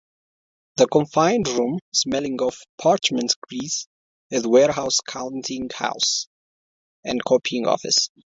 The 0.77 0.87
confined 0.87 1.47
room, 1.47 1.77
smelling 1.93 2.41
of 2.41 2.57
parchment-grease, 2.81 3.85
is 4.31 4.47
warehouse, 4.47 4.97
counting-house, 5.07 6.27
and 7.03 7.23
copying-office. 7.23 8.09